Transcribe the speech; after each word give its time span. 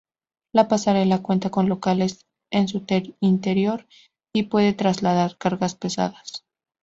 La 0.51 0.67
pasarela 0.67 1.21
cuenta 1.21 1.51
con 1.51 1.69
locales 1.69 2.25
en 2.51 2.67
su 2.67 2.83
interior 3.19 3.85
y 4.33 4.41
puede 4.41 4.73
trasladar 4.73 5.37
cargas 5.37 5.75
pesadas. 5.75 6.43